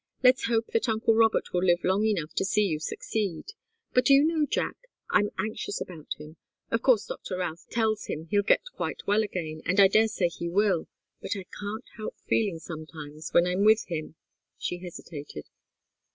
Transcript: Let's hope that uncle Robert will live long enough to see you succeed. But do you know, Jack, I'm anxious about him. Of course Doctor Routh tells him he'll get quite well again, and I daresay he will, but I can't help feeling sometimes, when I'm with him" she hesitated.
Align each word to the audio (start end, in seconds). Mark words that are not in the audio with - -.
Let's 0.23 0.45
hope 0.45 0.65
that 0.73 0.89
uncle 0.89 1.13
Robert 1.13 1.53
will 1.53 1.63
live 1.63 1.83
long 1.83 2.05
enough 2.05 2.33
to 2.33 2.43
see 2.43 2.63
you 2.65 2.79
succeed. 2.79 3.51
But 3.93 4.05
do 4.05 4.15
you 4.15 4.25
know, 4.25 4.47
Jack, 4.47 4.89
I'm 5.11 5.29
anxious 5.37 5.79
about 5.79 6.15
him. 6.17 6.37
Of 6.71 6.81
course 6.81 7.05
Doctor 7.05 7.37
Routh 7.37 7.69
tells 7.69 8.05
him 8.07 8.25
he'll 8.31 8.41
get 8.41 8.63
quite 8.75 9.05
well 9.05 9.21
again, 9.21 9.61
and 9.63 9.79
I 9.79 9.87
daresay 9.87 10.29
he 10.29 10.49
will, 10.49 10.87
but 11.21 11.35
I 11.37 11.43
can't 11.43 11.85
help 11.97 12.15
feeling 12.27 12.57
sometimes, 12.57 13.29
when 13.31 13.45
I'm 13.45 13.63
with 13.63 13.85
him" 13.89 14.15
she 14.57 14.79
hesitated. 14.79 15.45